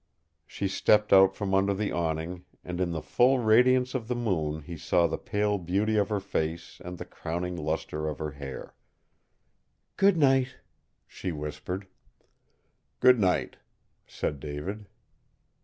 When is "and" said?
2.65-2.81, 6.83-6.97